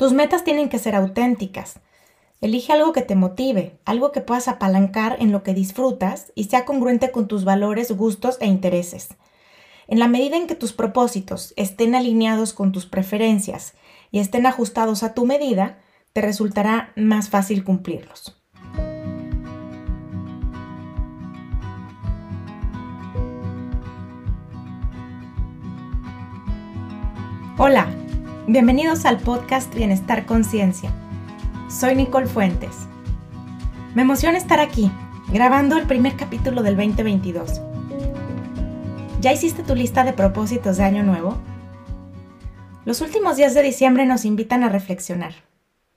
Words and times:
Tus 0.00 0.14
metas 0.14 0.44
tienen 0.44 0.70
que 0.70 0.78
ser 0.78 0.94
auténticas. 0.94 1.78
Elige 2.40 2.72
algo 2.72 2.94
que 2.94 3.02
te 3.02 3.16
motive, 3.16 3.78
algo 3.84 4.12
que 4.12 4.22
puedas 4.22 4.48
apalancar 4.48 5.18
en 5.20 5.30
lo 5.30 5.42
que 5.42 5.52
disfrutas 5.52 6.32
y 6.34 6.44
sea 6.44 6.64
congruente 6.64 7.10
con 7.10 7.28
tus 7.28 7.44
valores, 7.44 7.92
gustos 7.92 8.38
e 8.40 8.46
intereses. 8.46 9.08
En 9.88 9.98
la 9.98 10.08
medida 10.08 10.38
en 10.38 10.46
que 10.46 10.54
tus 10.54 10.72
propósitos 10.72 11.52
estén 11.58 11.94
alineados 11.94 12.54
con 12.54 12.72
tus 12.72 12.86
preferencias 12.86 13.74
y 14.10 14.20
estén 14.20 14.46
ajustados 14.46 15.02
a 15.02 15.12
tu 15.12 15.26
medida, 15.26 15.80
te 16.14 16.22
resultará 16.22 16.94
más 16.96 17.28
fácil 17.28 17.62
cumplirlos. 17.62 18.40
Hola, 27.58 27.99
bienvenidos 28.46 29.04
al 29.04 29.18
podcast 29.18 29.72
Bienestar 29.74 30.26
Conciencia. 30.26 30.92
Soy 31.68 31.94
Nicole 31.94 32.26
Fuentes. 32.26 32.70
Me 33.94 34.02
emociona 34.02 34.38
estar 34.38 34.60
aquí, 34.60 34.90
grabando 35.32 35.76
el 35.76 35.86
primer 35.86 36.16
capítulo 36.16 36.62
del 36.62 36.76
2022. 36.76 37.60
¿Ya 39.20 39.32
hiciste 39.32 39.62
tu 39.62 39.74
lista 39.74 40.04
de 40.04 40.12
propósitos 40.12 40.78
de 40.78 40.84
año 40.84 41.02
nuevo? 41.02 41.36
Los 42.84 43.00
últimos 43.02 43.36
días 43.36 43.54
de 43.54 43.62
diciembre 43.62 44.06
nos 44.06 44.24
invitan 44.24 44.64
a 44.64 44.68
reflexionar. 44.68 45.34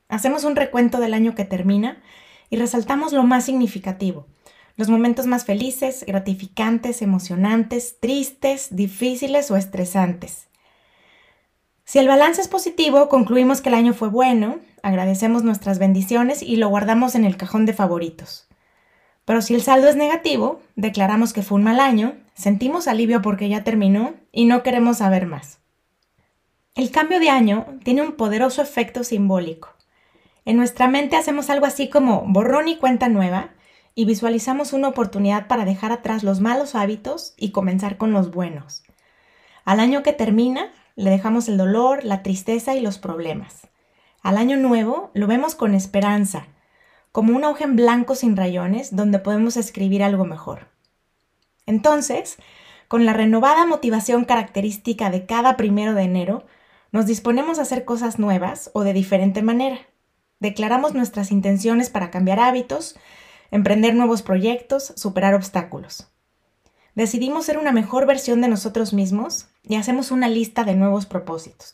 Hacemos 0.09 0.43
un 0.43 0.55
recuento 0.55 0.99
del 0.99 1.13
año 1.13 1.33
que 1.33 1.45
termina 1.45 2.01
y 2.49 2.57
resaltamos 2.57 3.13
lo 3.13 3.23
más 3.23 3.45
significativo, 3.45 4.27
los 4.75 4.89
momentos 4.89 5.27
más 5.27 5.45
felices, 5.45 6.03
gratificantes, 6.05 7.01
emocionantes, 7.01 7.99
tristes, 7.99 8.75
difíciles 8.75 9.49
o 9.49 9.55
estresantes. 9.55 10.49
Si 11.93 11.99
el 11.99 12.07
balance 12.07 12.41
es 12.41 12.47
positivo, 12.47 13.07
concluimos 13.07 13.61
que 13.61 13.69
el 13.69 13.75
año 13.75 13.93
fue 13.93 14.09
bueno, 14.09 14.57
agradecemos 14.81 15.43
nuestras 15.43 15.77
bendiciones 15.77 16.41
y 16.41 16.55
lo 16.55 16.67
guardamos 16.67 17.13
en 17.13 17.23
el 17.23 17.37
cajón 17.37 17.67
de 17.67 17.73
favoritos. 17.73 18.47
Pero 19.25 19.43
si 19.43 19.53
el 19.53 19.61
saldo 19.61 19.87
es 19.87 19.95
negativo, 19.95 20.59
declaramos 20.75 21.33
que 21.33 21.43
fue 21.43 21.59
un 21.59 21.63
mal 21.65 21.79
año, 21.79 22.15
sentimos 22.33 22.87
alivio 22.87 23.21
porque 23.21 23.47
ya 23.47 23.63
terminó 23.63 24.15
y 24.31 24.45
no 24.45 24.63
queremos 24.63 24.97
saber 24.97 25.27
más. 25.27 25.59
El 26.73 26.89
cambio 26.89 27.19
de 27.19 27.29
año 27.29 27.67
tiene 27.83 28.01
un 28.01 28.13
poderoso 28.13 28.63
efecto 28.63 29.03
simbólico. 29.03 29.69
En 30.45 30.57
nuestra 30.57 30.87
mente 30.87 31.15
hacemos 31.15 31.51
algo 31.51 31.67
así 31.67 31.89
como 31.89 32.23
borrón 32.25 32.69
y 32.69 32.77
cuenta 32.77 33.07
nueva 33.07 33.51
y 33.93 34.05
visualizamos 34.05 34.73
una 34.73 34.87
oportunidad 34.87 35.45
para 35.45 35.63
dejar 35.63 35.91
atrás 35.91 36.23
los 36.23 36.39
malos 36.39 36.73
hábitos 36.73 37.35
y 37.37 37.51
comenzar 37.51 37.97
con 37.97 38.13
los 38.13 38.31
buenos. 38.31 38.81
Al 39.63 39.79
año 39.79 40.01
que 40.01 40.11
termina, 40.11 40.71
le 40.95 41.09
dejamos 41.09 41.47
el 41.47 41.57
dolor, 41.57 42.03
la 42.03 42.23
tristeza 42.23 42.75
y 42.75 42.81
los 42.81 42.97
problemas. 42.99 43.67
Al 44.21 44.37
año 44.37 44.57
nuevo 44.57 45.11
lo 45.13 45.27
vemos 45.27 45.55
con 45.55 45.73
esperanza, 45.73 46.47
como 47.11 47.35
una 47.35 47.49
hoja 47.49 47.65
en 47.65 47.75
blanco 47.75 48.15
sin 48.15 48.37
rayones 48.37 48.95
donde 48.95 49.19
podemos 49.19 49.57
escribir 49.57 50.03
algo 50.03 50.25
mejor. 50.25 50.67
Entonces, 51.65 52.37
con 52.87 53.05
la 53.05 53.13
renovada 53.13 53.65
motivación 53.65 54.25
característica 54.25 55.09
de 55.09 55.25
cada 55.25 55.57
primero 55.57 55.93
de 55.93 56.03
enero, 56.03 56.45
nos 56.91 57.05
disponemos 57.05 57.57
a 57.57 57.63
hacer 57.63 57.85
cosas 57.85 58.19
nuevas 58.19 58.69
o 58.73 58.83
de 58.83 58.93
diferente 58.93 59.41
manera. 59.41 59.79
Declaramos 60.39 60.93
nuestras 60.93 61.31
intenciones 61.31 61.89
para 61.89 62.11
cambiar 62.11 62.39
hábitos, 62.39 62.97
emprender 63.49 63.95
nuevos 63.95 64.21
proyectos, 64.21 64.93
superar 64.95 65.33
obstáculos. 65.33 66.07
Decidimos 66.95 67.45
ser 67.45 67.57
una 67.57 67.71
mejor 67.71 68.05
versión 68.05 68.41
de 68.41 68.47
nosotros 68.47 68.93
mismos 68.93 69.47
y 69.63 69.75
hacemos 69.75 70.11
una 70.11 70.29
lista 70.29 70.63
de 70.63 70.75
nuevos 70.75 71.05
propósitos. 71.05 71.73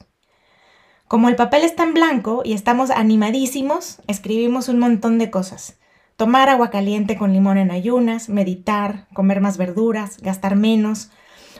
Como 1.08 1.28
el 1.28 1.36
papel 1.36 1.64
está 1.64 1.84
en 1.84 1.96
blanco 1.96 2.44
y 2.46 2.54
estamos 2.54 2.92
animadísimos, 2.92 4.02
escribimos 4.08 4.70
un 4.70 4.78
montón 4.78 5.18
de 5.18 5.32
cosas. 5.32 5.80
Tomar 6.16 6.50
agua 6.50 6.70
caliente 6.70 7.18
con 7.18 7.34
limón 7.34 7.58
en 7.58 7.72
ayunas, 7.72 8.30
meditar, 8.30 9.08
comer 9.14 9.42
más 9.42 9.58
verduras, 9.58 10.18
gastar 10.22 10.56
menos, 10.56 11.10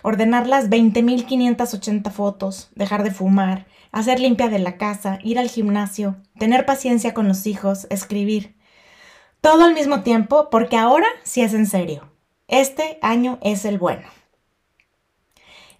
ordenar 0.04 0.48
las 0.48 0.70
20.580 0.70 2.12
fotos, 2.12 2.70
dejar 2.76 3.04
de 3.04 3.12
fumar, 3.12 3.66
hacer 3.92 4.20
limpia 4.20 4.50
de 4.50 4.60
la 4.60 4.78
casa, 4.78 5.18
ir 5.24 5.40
al 5.40 5.50
gimnasio, 5.50 6.18
tener 6.38 6.66
paciencia 6.66 7.14
con 7.14 7.28
los 7.28 7.48
hijos, 7.48 7.88
escribir. 7.90 8.56
Todo 9.42 9.64
al 9.64 9.74
mismo 9.74 10.02
tiempo 10.02 10.50
porque 10.52 10.78
ahora 10.78 11.08
sí 11.24 11.42
es 11.42 11.54
en 11.54 11.66
serio. 11.66 12.12
Este 12.48 13.00
año 13.02 13.40
es 13.42 13.66
el 13.66 13.80
bueno. 13.80 14.19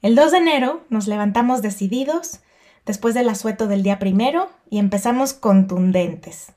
El 0.02 0.16
2 0.16 0.32
de 0.32 0.38
enero 0.38 0.86
nos 0.90 1.08
levantamos 1.08 1.62
decididos 1.62 2.40
después 2.86 3.14
del 3.14 3.30
asueto 3.30 3.68
del 3.68 3.84
día 3.84 4.00
primero 4.00 4.50
y 4.70 4.80
empezamos 4.80 5.34
contundentes. 5.34 6.54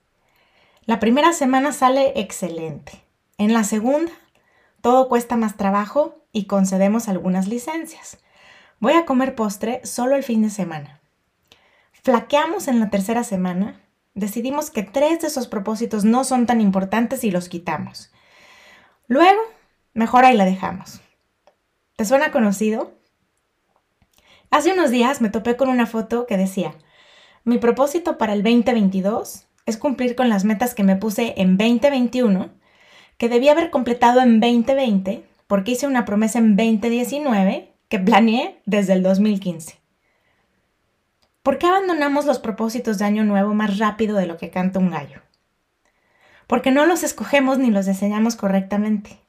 La 0.84 1.00
primera 1.00 1.32
semana 1.32 1.72
sale 1.72 2.20
excelente. 2.20 3.04
En 3.38 3.52
la 3.52 3.64
segunda, 3.64 4.12
todo 4.80 5.08
cuesta 5.08 5.36
más 5.36 5.56
trabajo 5.56 6.24
y 6.32 6.44
concedemos 6.44 7.08
algunas 7.08 7.48
licencias. 7.48 8.18
Voy 8.80 8.94
a 8.94 9.04
comer 9.04 9.34
postre 9.34 9.80
solo 9.84 10.16
el 10.16 10.22
fin 10.22 10.42
de 10.42 10.50
semana. 10.50 11.00
Flaqueamos 12.02 12.68
en 12.68 12.80
la 12.80 12.90
tercera 12.90 13.24
semana. 13.24 13.80
Decidimos 14.14 14.70
que 14.70 14.82
tres 14.82 15.20
de 15.20 15.28
esos 15.28 15.48
propósitos 15.48 16.04
no 16.04 16.24
son 16.24 16.46
tan 16.46 16.60
importantes 16.60 17.24
y 17.24 17.30
los 17.30 17.48
quitamos. 17.48 18.12
Luego 19.06 19.40
Mejor 19.94 20.24
ahí 20.24 20.36
la 20.36 20.46
dejamos. 20.46 21.00
¿Te 21.96 22.06
suena 22.06 22.32
conocido? 22.32 22.92
Hace 24.52 24.74
unos 24.74 24.90
días 24.90 25.22
me 25.22 25.30
topé 25.30 25.56
con 25.56 25.70
una 25.70 25.86
foto 25.86 26.26
que 26.26 26.36
decía, 26.36 26.74
mi 27.42 27.56
propósito 27.56 28.18
para 28.18 28.34
el 28.34 28.42
2022 28.42 29.46
es 29.64 29.78
cumplir 29.78 30.14
con 30.14 30.28
las 30.28 30.44
metas 30.44 30.74
que 30.74 30.84
me 30.84 30.94
puse 30.94 31.32
en 31.38 31.56
2021, 31.56 32.50
que 33.16 33.30
debía 33.30 33.52
haber 33.52 33.70
completado 33.70 34.20
en 34.20 34.40
2020, 34.40 35.24
porque 35.46 35.70
hice 35.70 35.86
una 35.86 36.04
promesa 36.04 36.38
en 36.38 36.54
2019 36.54 37.72
que 37.88 37.98
planeé 37.98 38.60
desde 38.66 38.92
el 38.92 39.02
2015. 39.02 39.80
¿Por 41.42 41.56
qué 41.56 41.66
abandonamos 41.66 42.26
los 42.26 42.38
propósitos 42.38 42.98
de 42.98 43.06
año 43.06 43.24
nuevo 43.24 43.54
más 43.54 43.78
rápido 43.78 44.18
de 44.18 44.26
lo 44.26 44.36
que 44.36 44.50
canta 44.50 44.80
un 44.80 44.90
gallo? 44.90 45.22
Porque 46.46 46.72
no 46.72 46.84
los 46.84 47.04
escogemos 47.04 47.56
ni 47.56 47.70
los 47.70 47.86
diseñamos 47.86 48.36
correctamente. 48.36 49.21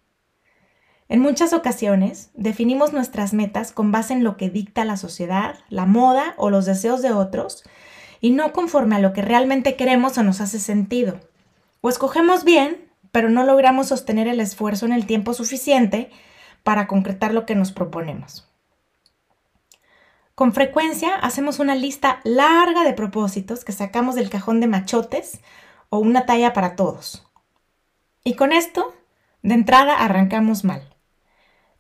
En 1.10 1.20
muchas 1.20 1.54
ocasiones 1.54 2.32
definimos 2.34 2.94
nuestras 2.94 3.34
metas 3.34 3.72
con 3.72 3.92
base 3.92 4.14
en 4.14 4.24
lo 4.24 4.38
que 4.38 4.50
dicta 4.50 4.86
la 4.86 4.98
sociedad, 4.98 5.60
la 5.70 5.86
moda 5.86 6.34
o 6.38 6.50
los 6.50 6.66
deseos 6.66 7.02
de 7.02 7.12
otros 7.12 7.64
y 8.22 8.32
no 8.32 8.54
conforme 8.54 8.96
a 8.96 9.00
lo 9.00 9.14
que 9.14 9.22
realmente 9.22 9.76
queremos 9.76 10.18
o 10.18 10.24
nos 10.24 10.42
hace 10.42 10.60
sentido. 10.60 11.20
O 11.82 11.90
escogemos 11.90 12.46
bien, 12.46 12.90
pero 13.12 13.30
no 13.30 13.44
logramos 13.44 13.90
sostener 13.90 14.28
el 14.28 14.40
esfuerzo 14.40 14.86
en 14.86 14.94
el 14.94 15.06
tiempo 15.06 15.34
suficiente 15.34 16.10
para 16.64 16.88
concretar 16.88 17.34
lo 17.34 17.46
que 17.46 17.56
nos 17.56 17.74
proponemos. 17.74 18.50
Con 20.36 20.54
frecuencia 20.54 21.14
hacemos 21.16 21.60
una 21.60 21.76
lista 21.76 22.22
larga 22.24 22.84
de 22.84 22.94
propósitos 22.94 23.64
que 23.64 23.72
sacamos 23.72 24.16
del 24.16 24.30
cajón 24.30 24.62
de 24.62 24.68
machotes 24.68 25.42
o 25.90 26.00
una 26.00 26.26
talla 26.26 26.54
para 26.54 26.76
todos. 26.76 27.28
Y 28.24 28.36
con 28.36 28.52
esto, 28.52 28.96
de 29.44 29.54
entrada, 29.54 29.98
arrancamos 29.98 30.64
mal. 30.64 30.93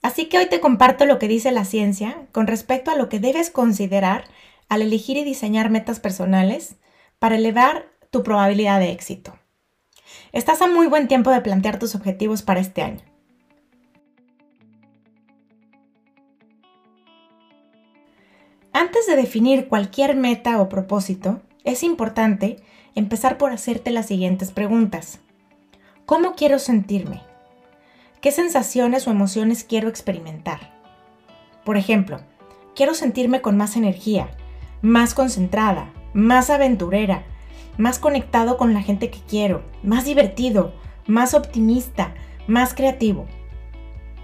Así 0.03 0.25
que 0.25 0.37
hoy 0.37 0.47
te 0.47 0.59
comparto 0.59 1.05
lo 1.05 1.17
que 1.17 1.29
dice 1.29 1.51
la 1.53 1.63
ciencia 1.63 2.27
con 2.33 2.45
respecto 2.45 2.91
a 2.91 2.95
lo 2.95 3.07
que 3.07 3.19
debes 3.19 3.49
considerar 3.49 4.25
al 4.67 4.81
elegir 4.81 5.15
y 5.17 5.23
diseñar 5.23 5.69
metas 5.69 6.01
personales 6.01 6.75
para 7.19 7.37
elevar 7.37 7.87
tu 8.11 8.21
probabilidad 8.21 8.79
de 8.79 8.91
éxito. 8.91 9.39
Estás 10.33 10.61
a 10.61 10.67
muy 10.67 10.87
buen 10.87 11.07
tiempo 11.07 11.31
de 11.31 11.39
plantear 11.39 11.79
tus 11.79 11.95
objetivos 11.95 12.41
para 12.41 12.59
este 12.59 12.81
año. 12.81 13.01
Antes 18.73 19.07
de 19.07 19.15
definir 19.15 19.69
cualquier 19.69 20.17
meta 20.17 20.59
o 20.59 20.67
propósito, 20.67 21.41
es 21.63 21.81
importante 21.81 22.57
empezar 22.93 23.37
por 23.37 23.53
hacerte 23.53 23.89
las 23.91 24.07
siguientes 24.07 24.51
preguntas. 24.51 25.21
¿Cómo 26.05 26.33
quiero 26.35 26.59
sentirme? 26.59 27.21
¿Qué 28.23 28.31
sensaciones 28.31 29.05
o 29.05 29.11
emociones 29.11 29.65
quiero 29.65 29.89
experimentar? 29.89 30.71
Por 31.65 31.75
ejemplo, 31.75 32.21
quiero 32.73 32.93
sentirme 32.93 33.41
con 33.41 33.57
más 33.57 33.75
energía, 33.75 34.29
más 34.81 35.13
concentrada, 35.13 35.91
más 36.13 36.49
aventurera, 36.49 37.23
más 37.77 37.99
conectado 37.99 38.55
con 38.55 38.73
la 38.73 38.81
gente 38.81 39.09
que 39.09 39.19
quiero, 39.27 39.61
más 39.83 40.05
divertido, 40.05 40.73
más 41.05 41.33
optimista, 41.33 42.13
más 42.47 42.73
creativo. 42.73 43.25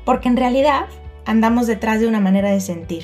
Porque 0.06 0.30
en 0.30 0.38
realidad 0.38 0.86
andamos 1.26 1.68
detrás 1.68 2.00
de 2.00 2.08
una 2.08 2.22
manera 2.22 2.52
de 2.52 2.62
sentir. 2.62 3.04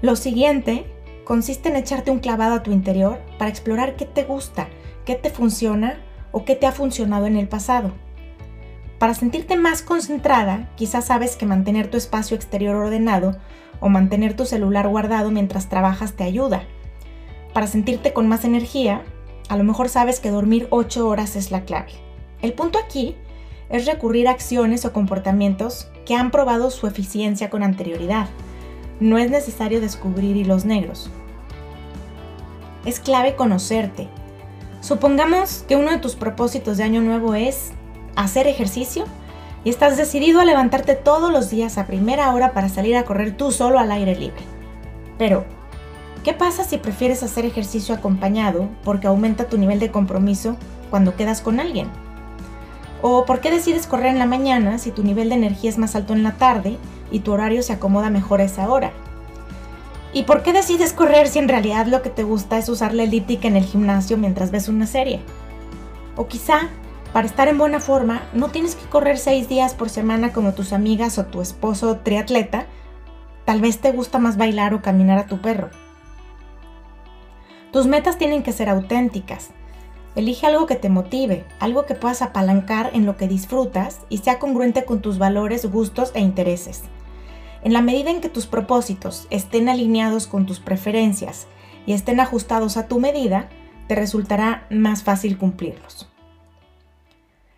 Lo 0.00 0.14
siguiente 0.14 0.86
consiste 1.24 1.70
en 1.70 1.74
echarte 1.74 2.12
un 2.12 2.20
clavado 2.20 2.54
a 2.54 2.62
tu 2.62 2.70
interior 2.70 3.20
para 3.36 3.50
explorar 3.50 3.96
qué 3.96 4.04
te 4.04 4.22
gusta, 4.22 4.68
qué 5.04 5.16
te 5.16 5.30
funciona 5.30 5.98
o 6.30 6.44
qué 6.44 6.54
te 6.54 6.68
ha 6.68 6.72
funcionado 6.72 7.26
en 7.26 7.34
el 7.34 7.48
pasado. 7.48 7.90
Para 9.04 9.12
sentirte 9.12 9.56
más 9.56 9.82
concentrada, 9.82 10.70
quizás 10.76 11.04
sabes 11.04 11.36
que 11.36 11.44
mantener 11.44 11.90
tu 11.90 11.98
espacio 11.98 12.34
exterior 12.34 12.74
ordenado 12.74 13.36
o 13.78 13.90
mantener 13.90 14.34
tu 14.34 14.46
celular 14.46 14.88
guardado 14.88 15.30
mientras 15.30 15.68
trabajas 15.68 16.14
te 16.14 16.24
ayuda. 16.24 16.62
para 17.52 17.66
sentirte 17.66 18.14
con 18.14 18.28
más 18.28 18.46
energía, 18.46 19.02
a 19.50 19.58
lo 19.58 19.64
mejor 19.64 19.90
sabes 19.90 20.20
que 20.20 20.30
dormir 20.30 20.68
8 20.70 21.06
horas 21.06 21.36
es 21.36 21.50
la 21.50 21.66
clave. 21.66 21.92
El 22.40 22.54
punto 22.54 22.78
aquí 22.78 23.14
es 23.68 23.84
recurrir 23.84 24.26
a 24.26 24.30
acciones 24.30 24.86
o 24.86 24.94
comportamientos 24.94 25.90
que 26.06 26.14
han 26.14 26.30
probado 26.30 26.70
su 26.70 26.86
eficiencia 26.86 27.50
con 27.50 27.62
anterioridad. 27.62 28.30
No 29.00 29.18
es 29.18 29.30
necesario 29.30 29.82
descubrir 29.82 30.34
hilos 30.34 30.64
negros. 30.64 31.10
Es 32.86 33.00
clave 33.00 33.36
conocerte. 33.36 34.08
Supongamos 34.80 35.62
que 35.68 35.76
uno 35.76 35.90
de 35.90 35.98
tus 35.98 36.14
propósitos 36.16 36.78
de 36.78 36.84
año 36.84 37.02
nuevo 37.02 37.34
es 37.34 37.74
hacer 38.16 38.46
ejercicio 38.46 39.04
y 39.64 39.70
estás 39.70 39.96
decidido 39.96 40.40
a 40.40 40.44
levantarte 40.44 40.94
todos 40.94 41.32
los 41.32 41.50
días 41.50 41.78
a 41.78 41.86
primera 41.86 42.32
hora 42.32 42.52
para 42.52 42.68
salir 42.68 42.96
a 42.96 43.04
correr 43.04 43.36
tú 43.36 43.50
solo 43.50 43.78
al 43.78 43.90
aire 43.90 44.14
libre. 44.14 44.42
Pero, 45.18 45.44
¿qué 46.22 46.34
pasa 46.34 46.64
si 46.64 46.78
prefieres 46.78 47.22
hacer 47.22 47.46
ejercicio 47.46 47.94
acompañado 47.94 48.68
porque 48.84 49.06
aumenta 49.06 49.48
tu 49.48 49.56
nivel 49.56 49.80
de 49.80 49.90
compromiso 49.90 50.56
cuando 50.90 51.16
quedas 51.16 51.40
con 51.40 51.60
alguien? 51.60 51.88
¿O 53.00 53.24
por 53.24 53.40
qué 53.40 53.50
decides 53.50 53.86
correr 53.86 54.06
en 54.06 54.18
la 54.18 54.26
mañana 54.26 54.78
si 54.78 54.90
tu 54.90 55.02
nivel 55.02 55.28
de 55.28 55.34
energía 55.34 55.70
es 55.70 55.78
más 55.78 55.94
alto 55.94 56.12
en 56.12 56.22
la 56.22 56.32
tarde 56.32 56.78
y 57.10 57.20
tu 57.20 57.32
horario 57.32 57.62
se 57.62 57.72
acomoda 57.72 58.10
mejor 58.10 58.40
a 58.40 58.44
esa 58.44 58.68
hora? 58.68 58.92
¿Y 60.12 60.22
por 60.22 60.42
qué 60.42 60.52
decides 60.52 60.92
correr 60.92 61.26
si 61.28 61.38
en 61.38 61.48
realidad 61.48 61.86
lo 61.86 62.00
que 62.00 62.10
te 62.10 62.22
gusta 62.22 62.56
es 62.56 62.68
usar 62.68 62.94
la 62.94 63.02
elíptica 63.02 63.48
en 63.48 63.56
el 63.56 63.64
gimnasio 63.64 64.16
mientras 64.16 64.50
ves 64.50 64.68
una 64.68 64.86
serie? 64.86 65.20
O 66.16 66.28
quizá 66.28 66.68
para 67.14 67.28
estar 67.28 67.46
en 67.46 67.58
buena 67.58 67.78
forma, 67.78 68.22
no 68.32 68.48
tienes 68.48 68.74
que 68.74 68.88
correr 68.88 69.18
seis 69.18 69.48
días 69.48 69.72
por 69.72 69.88
semana 69.88 70.32
como 70.32 70.52
tus 70.52 70.72
amigas 70.72 71.16
o 71.16 71.26
tu 71.26 71.42
esposo 71.42 71.98
triatleta. 71.98 72.66
Tal 73.44 73.60
vez 73.60 73.80
te 73.80 73.92
gusta 73.92 74.18
más 74.18 74.36
bailar 74.36 74.74
o 74.74 74.82
caminar 74.82 75.18
a 75.18 75.26
tu 75.28 75.40
perro. 75.40 75.70
Tus 77.72 77.86
metas 77.86 78.18
tienen 78.18 78.42
que 78.42 78.50
ser 78.50 78.68
auténticas. 78.68 79.50
Elige 80.16 80.48
algo 80.48 80.66
que 80.66 80.74
te 80.74 80.88
motive, 80.88 81.44
algo 81.60 81.86
que 81.86 81.94
puedas 81.94 82.20
apalancar 82.20 82.90
en 82.94 83.06
lo 83.06 83.16
que 83.16 83.28
disfrutas 83.28 84.00
y 84.08 84.18
sea 84.18 84.40
congruente 84.40 84.84
con 84.84 85.00
tus 85.00 85.16
valores, 85.16 85.70
gustos 85.70 86.10
e 86.16 86.20
intereses. 86.20 86.82
En 87.62 87.72
la 87.72 87.80
medida 87.80 88.10
en 88.10 88.22
que 88.22 88.28
tus 88.28 88.48
propósitos 88.48 89.28
estén 89.30 89.68
alineados 89.68 90.26
con 90.26 90.46
tus 90.46 90.58
preferencias 90.58 91.46
y 91.86 91.92
estén 91.92 92.18
ajustados 92.18 92.76
a 92.76 92.88
tu 92.88 92.98
medida, 92.98 93.48
te 93.86 93.94
resultará 93.94 94.66
más 94.68 95.04
fácil 95.04 95.38
cumplirlos. 95.38 96.10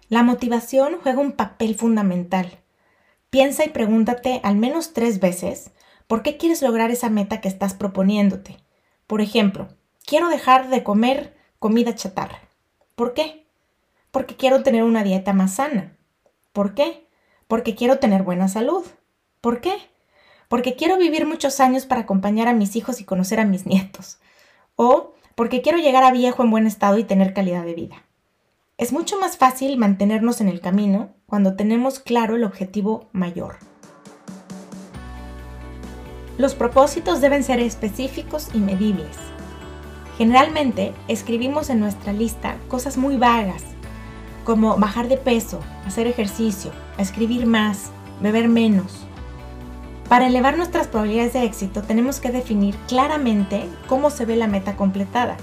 La 0.08 0.22
motivación 0.22 0.98
juega 1.02 1.20
un 1.20 1.32
papel 1.32 1.74
fundamental. 1.74 2.60
Piensa 3.30 3.64
y 3.64 3.70
pregúntate 3.70 4.40
al 4.44 4.54
menos 4.54 4.92
tres 4.92 5.18
veces 5.18 5.72
por 6.06 6.22
qué 6.22 6.36
quieres 6.36 6.62
lograr 6.62 6.92
esa 6.92 7.10
meta 7.10 7.40
que 7.40 7.48
estás 7.48 7.74
proponiéndote. 7.74 8.56
Por 9.08 9.20
ejemplo, 9.20 9.66
quiero 10.04 10.28
dejar 10.28 10.68
de 10.68 10.84
comer 10.84 11.36
comida 11.58 11.96
chatarra. 11.96 12.38
¿Por 12.94 13.14
qué? 13.14 13.48
Porque 14.12 14.36
quiero 14.36 14.62
tener 14.62 14.84
una 14.84 15.02
dieta 15.02 15.32
más 15.32 15.54
sana. 15.54 15.96
¿Por 16.52 16.74
qué? 16.74 17.08
Porque 17.48 17.74
quiero 17.74 17.98
tener 17.98 18.22
buena 18.22 18.46
salud. 18.46 18.86
¿Por 19.40 19.60
qué? 19.60 19.74
Porque 20.48 20.76
quiero 20.76 20.96
vivir 20.98 21.26
muchos 21.26 21.58
años 21.58 21.84
para 21.84 22.02
acompañar 22.02 22.46
a 22.46 22.52
mis 22.52 22.76
hijos 22.76 23.00
y 23.00 23.04
conocer 23.04 23.40
a 23.40 23.44
mis 23.44 23.66
nietos. 23.66 24.18
O 24.76 25.14
porque 25.34 25.62
quiero 25.62 25.78
llegar 25.78 26.04
a 26.04 26.12
viejo 26.12 26.44
en 26.44 26.50
buen 26.50 26.68
estado 26.68 26.96
y 26.98 27.04
tener 27.04 27.34
calidad 27.34 27.64
de 27.64 27.74
vida. 27.74 28.05
Es 28.78 28.93
mucho 28.93 29.19
más 29.19 29.38
fácil 29.38 29.78
mantenernos 29.78 30.43
en 30.43 30.49
el 30.49 30.61
camino 30.61 31.14
cuando 31.25 31.56
tenemos 31.56 31.99
claro 31.99 32.37
el 32.37 32.44
objetivo 32.44 33.08
mayor. 33.11 33.56
Los 36.37 36.55
propósitos 36.55 37.23
deben 37.23 37.43
ser 37.43 37.58
específicos 37.58 38.50
y 38.52 38.58
medibles. 38.58 39.17
Generalmente 40.19 40.93
escribimos 41.08 41.70
en 41.70 41.81
nuestra 41.81 42.12
lista 42.12 42.56
cosas 42.69 42.99
muy 42.99 43.17
vagas, 43.17 43.62
como 44.44 44.76
bajar 44.76 45.08
de 45.08 45.17
peso, 45.17 45.61
hacer 45.87 46.06
ejercicio, 46.06 46.70
escribir 46.99 47.46
más, 47.46 47.93
beber 48.20 48.46
menos. 48.46 49.06
Para 50.11 50.26
elevar 50.26 50.58
nuestras 50.58 50.87
probabilidades 50.87 51.32
de 51.32 51.44
éxito 51.44 51.81
tenemos 51.81 52.20
que 52.20 52.31
definir 52.31 52.76
claramente 52.88 53.70
cómo 53.87 54.11
se 54.11 54.26
ve 54.26 54.37
la 54.37 54.49
meta 54.49 54.76
completada 54.76 55.38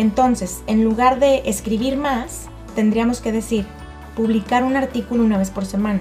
entonces, 0.00 0.62
en 0.66 0.82
lugar 0.82 1.20
de 1.20 1.42
escribir 1.44 1.96
más, 1.96 2.48
tendríamos 2.74 3.20
que 3.20 3.32
decir 3.32 3.66
publicar 4.16 4.64
un 4.64 4.76
artículo 4.76 5.22
una 5.22 5.38
vez 5.38 5.50
por 5.50 5.66
semana. 5.66 6.00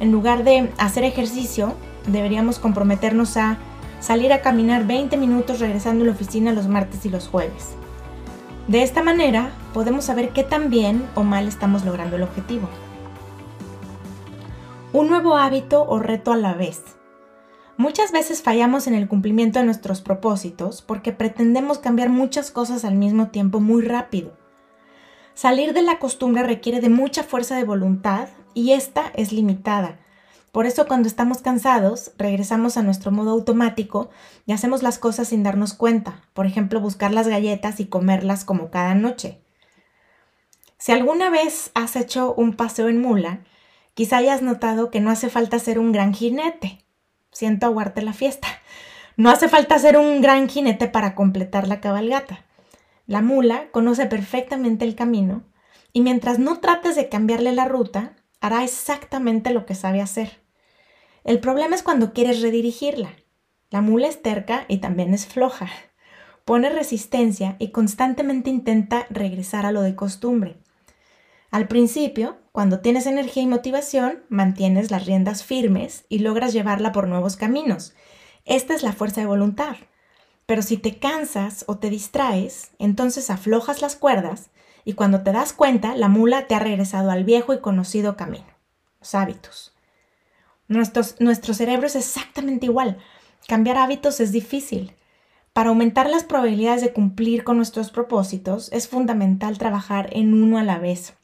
En 0.00 0.10
lugar 0.10 0.42
de 0.42 0.70
hacer 0.78 1.04
ejercicio, 1.04 1.74
deberíamos 2.08 2.58
comprometernos 2.58 3.36
a 3.36 3.58
salir 4.00 4.32
a 4.32 4.42
caminar 4.42 4.86
20 4.86 5.16
minutos 5.16 5.60
regresando 5.60 6.02
a 6.02 6.08
la 6.08 6.12
oficina 6.12 6.52
los 6.52 6.66
martes 6.66 7.06
y 7.06 7.08
los 7.08 7.28
jueves. 7.28 7.76
De 8.66 8.82
esta 8.82 9.02
manera 9.02 9.50
podemos 9.72 10.04
saber 10.04 10.30
qué 10.30 10.42
tan 10.42 10.68
bien 10.68 11.06
o 11.14 11.22
mal 11.22 11.46
estamos 11.46 11.84
logrando 11.84 12.16
el 12.16 12.22
objetivo. 12.22 12.68
Un 14.92 15.08
nuevo 15.08 15.36
hábito 15.36 15.84
o 15.86 16.00
reto 16.00 16.32
a 16.32 16.36
la 16.36 16.54
vez. 16.54 16.82
Muchas 17.76 18.12
veces 18.12 18.40
fallamos 18.40 18.86
en 18.86 18.94
el 18.94 19.08
cumplimiento 19.08 19.58
de 19.58 19.64
nuestros 19.64 20.00
propósitos 20.00 20.80
porque 20.80 21.10
pretendemos 21.10 21.80
cambiar 21.80 22.08
muchas 22.08 22.52
cosas 22.52 22.84
al 22.84 22.94
mismo 22.94 23.28
tiempo 23.28 23.58
muy 23.58 23.82
rápido. 23.82 24.36
Salir 25.34 25.72
de 25.72 25.82
la 25.82 25.98
costumbre 25.98 26.44
requiere 26.44 26.80
de 26.80 26.88
mucha 26.88 27.24
fuerza 27.24 27.56
de 27.56 27.64
voluntad 27.64 28.28
y 28.54 28.72
esta 28.72 29.10
es 29.16 29.32
limitada. 29.32 29.98
Por 30.52 30.66
eso 30.66 30.86
cuando 30.86 31.08
estamos 31.08 31.38
cansados, 31.38 32.12
regresamos 32.16 32.76
a 32.76 32.84
nuestro 32.84 33.10
modo 33.10 33.30
automático 33.32 34.08
y 34.46 34.52
hacemos 34.52 34.84
las 34.84 35.00
cosas 35.00 35.26
sin 35.26 35.42
darnos 35.42 35.74
cuenta. 35.74 36.22
Por 36.32 36.46
ejemplo, 36.46 36.78
buscar 36.78 37.12
las 37.12 37.26
galletas 37.26 37.80
y 37.80 37.86
comerlas 37.86 38.44
como 38.44 38.70
cada 38.70 38.94
noche. 38.94 39.40
Si 40.78 40.92
alguna 40.92 41.28
vez 41.28 41.72
has 41.74 41.96
hecho 41.96 42.34
un 42.34 42.54
paseo 42.54 42.88
en 42.88 43.00
mula, 43.00 43.40
quizá 43.94 44.18
hayas 44.18 44.42
notado 44.42 44.92
que 44.92 45.00
no 45.00 45.10
hace 45.10 45.28
falta 45.28 45.58
ser 45.58 45.80
un 45.80 45.90
gran 45.90 46.14
jinete 46.14 46.83
siento 47.34 47.66
aguarte 47.66 48.00
la 48.00 48.14
fiesta. 48.14 48.48
No 49.18 49.28
hace 49.28 49.48
falta 49.48 49.78
ser 49.78 49.98
un 49.98 50.22
gran 50.22 50.48
jinete 50.48 50.88
para 50.88 51.14
completar 51.14 51.68
la 51.68 51.80
cabalgata. 51.80 52.46
La 53.06 53.20
mula 53.20 53.70
conoce 53.70 54.06
perfectamente 54.06 54.86
el 54.86 54.94
camino 54.94 55.44
y 55.92 56.00
mientras 56.00 56.38
no 56.38 56.60
trates 56.60 56.96
de 56.96 57.10
cambiarle 57.10 57.52
la 57.52 57.66
ruta, 57.66 58.16
hará 58.40 58.64
exactamente 58.64 59.50
lo 59.50 59.66
que 59.66 59.74
sabe 59.74 60.00
hacer. 60.00 60.40
El 61.22 61.40
problema 61.40 61.76
es 61.76 61.82
cuando 61.82 62.12
quieres 62.12 62.40
redirigirla. 62.40 63.16
La 63.70 63.80
mula 63.80 64.08
es 64.08 64.22
terca 64.22 64.64
y 64.68 64.78
también 64.78 65.12
es 65.14 65.26
floja. 65.26 65.68
Pone 66.44 66.68
resistencia 66.70 67.56
y 67.58 67.70
constantemente 67.70 68.50
intenta 68.50 69.06
regresar 69.10 69.66
a 69.66 69.72
lo 69.72 69.82
de 69.82 69.94
costumbre. 69.94 70.56
Al 71.50 71.68
principio, 71.68 72.36
cuando 72.54 72.78
tienes 72.78 73.06
energía 73.06 73.42
y 73.42 73.46
motivación, 73.48 74.22
mantienes 74.28 74.92
las 74.92 75.06
riendas 75.06 75.42
firmes 75.42 76.04
y 76.08 76.20
logras 76.20 76.52
llevarla 76.52 76.92
por 76.92 77.08
nuevos 77.08 77.34
caminos. 77.34 77.94
Esta 78.44 78.76
es 78.76 78.84
la 78.84 78.92
fuerza 78.92 79.20
de 79.20 79.26
voluntad. 79.26 79.74
Pero 80.46 80.62
si 80.62 80.76
te 80.76 81.00
cansas 81.00 81.64
o 81.66 81.78
te 81.78 81.90
distraes, 81.90 82.70
entonces 82.78 83.28
aflojas 83.28 83.82
las 83.82 83.96
cuerdas 83.96 84.50
y 84.84 84.92
cuando 84.92 85.24
te 85.24 85.32
das 85.32 85.52
cuenta, 85.52 85.96
la 85.96 86.06
mula 86.06 86.46
te 86.46 86.54
ha 86.54 86.60
regresado 86.60 87.10
al 87.10 87.24
viejo 87.24 87.54
y 87.54 87.58
conocido 87.58 88.16
camino, 88.16 88.46
los 89.00 89.16
hábitos. 89.16 89.74
nuestro 90.68 91.54
cerebro 91.54 91.88
es 91.88 91.96
exactamente 91.96 92.66
igual. 92.66 92.98
Cambiar 93.48 93.78
hábitos 93.78 94.20
es 94.20 94.30
difícil. 94.30 94.94
Para 95.52 95.70
aumentar 95.70 96.08
las 96.08 96.22
probabilidades 96.22 96.82
de 96.82 96.92
cumplir 96.92 97.42
con 97.42 97.56
nuestros 97.56 97.90
propósitos, 97.90 98.70
es 98.70 98.86
fundamental 98.86 99.58
trabajar 99.58 100.08
en 100.12 100.40
uno 100.40 100.56
a 100.58 100.62
la 100.62 100.78
vez. 100.78 101.14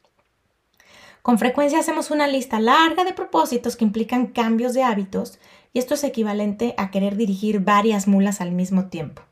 Con 1.22 1.38
frecuencia 1.38 1.78
hacemos 1.78 2.10
una 2.10 2.26
lista 2.26 2.60
larga 2.60 3.04
de 3.04 3.12
propósitos 3.12 3.76
que 3.76 3.84
implican 3.84 4.28
cambios 4.28 4.72
de 4.72 4.82
hábitos 4.82 5.38
y 5.72 5.78
esto 5.78 5.94
es 5.94 6.04
equivalente 6.04 6.74
a 6.78 6.90
querer 6.90 7.16
dirigir 7.16 7.60
varias 7.60 8.08
mulas 8.08 8.40
al 8.40 8.52
mismo 8.52 8.86
tiempo. 8.86 9.22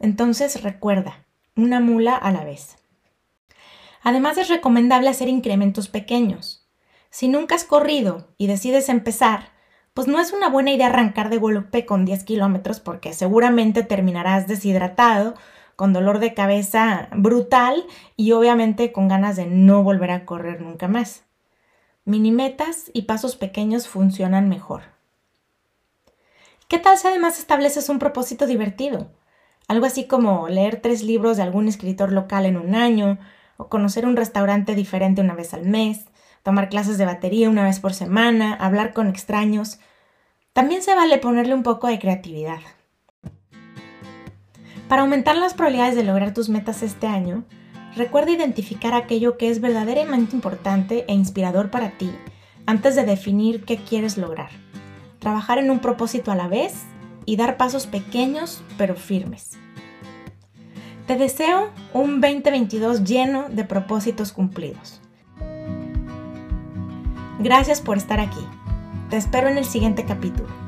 Entonces 0.00 0.62
recuerda, 0.62 1.26
una 1.54 1.80
mula 1.80 2.14
a 2.14 2.32
la 2.32 2.44
vez. 2.44 2.76
Además 4.02 4.38
es 4.38 4.48
recomendable 4.48 5.08
hacer 5.08 5.28
incrementos 5.28 5.88
pequeños. 5.88 6.68
Si 7.10 7.28
nunca 7.28 7.56
has 7.56 7.64
corrido 7.64 8.28
y 8.38 8.46
decides 8.46 8.88
empezar, 8.88 9.50
pues 9.92 10.06
no 10.06 10.20
es 10.20 10.32
una 10.32 10.48
buena 10.48 10.72
idea 10.72 10.86
arrancar 10.86 11.28
de 11.28 11.38
golpe 11.38 11.84
con 11.84 12.04
10 12.04 12.24
kilómetros 12.24 12.80
porque 12.80 13.12
seguramente 13.12 13.82
terminarás 13.82 14.46
deshidratado 14.46 15.34
con 15.78 15.92
dolor 15.92 16.18
de 16.18 16.34
cabeza 16.34 17.06
brutal 17.12 17.86
y 18.16 18.32
obviamente 18.32 18.90
con 18.90 19.06
ganas 19.06 19.36
de 19.36 19.46
no 19.46 19.84
volver 19.84 20.10
a 20.10 20.26
correr 20.26 20.60
nunca 20.60 20.88
más. 20.88 21.22
Minimetas 22.04 22.90
y 22.92 23.02
pasos 23.02 23.36
pequeños 23.36 23.86
funcionan 23.86 24.48
mejor. 24.48 24.82
¿Qué 26.66 26.80
tal 26.80 26.98
si 26.98 27.06
además 27.06 27.38
estableces 27.38 27.88
un 27.90 28.00
propósito 28.00 28.48
divertido? 28.48 29.12
Algo 29.68 29.86
así 29.86 30.08
como 30.08 30.48
leer 30.48 30.80
tres 30.82 31.04
libros 31.04 31.36
de 31.36 31.44
algún 31.44 31.68
escritor 31.68 32.10
local 32.10 32.44
en 32.44 32.56
un 32.56 32.74
año, 32.74 33.16
o 33.56 33.68
conocer 33.68 34.04
un 34.04 34.16
restaurante 34.16 34.74
diferente 34.74 35.20
una 35.20 35.34
vez 35.36 35.54
al 35.54 35.64
mes, 35.64 36.06
tomar 36.42 36.70
clases 36.70 36.98
de 36.98 37.06
batería 37.06 37.48
una 37.48 37.62
vez 37.62 37.78
por 37.78 37.94
semana, 37.94 38.52
hablar 38.52 38.92
con 38.92 39.06
extraños. 39.06 39.78
También 40.52 40.82
se 40.82 40.96
vale 40.96 41.18
ponerle 41.18 41.54
un 41.54 41.62
poco 41.62 41.86
de 41.86 42.00
creatividad. 42.00 42.58
Para 44.88 45.02
aumentar 45.02 45.36
las 45.36 45.52
probabilidades 45.52 45.96
de 45.96 46.02
lograr 46.02 46.32
tus 46.32 46.48
metas 46.48 46.82
este 46.82 47.06
año, 47.06 47.44
recuerda 47.94 48.30
identificar 48.30 48.94
aquello 48.94 49.36
que 49.36 49.50
es 49.50 49.60
verdaderamente 49.60 50.34
importante 50.34 51.04
e 51.08 51.12
inspirador 51.12 51.70
para 51.70 51.90
ti 51.90 52.10
antes 52.64 52.96
de 52.96 53.04
definir 53.04 53.64
qué 53.64 53.76
quieres 53.76 54.16
lograr. 54.16 54.48
Trabajar 55.18 55.58
en 55.58 55.70
un 55.70 55.80
propósito 55.80 56.30
a 56.30 56.36
la 56.36 56.48
vez 56.48 56.84
y 57.26 57.36
dar 57.36 57.58
pasos 57.58 57.86
pequeños 57.86 58.62
pero 58.78 58.94
firmes. 58.94 59.58
Te 61.06 61.16
deseo 61.16 61.70
un 61.92 62.22
2022 62.22 63.04
lleno 63.04 63.48
de 63.50 63.64
propósitos 63.64 64.32
cumplidos. 64.32 65.02
Gracias 67.40 67.82
por 67.82 67.98
estar 67.98 68.20
aquí. 68.20 68.44
Te 69.10 69.18
espero 69.18 69.48
en 69.48 69.58
el 69.58 69.64
siguiente 69.66 70.04
capítulo. 70.06 70.67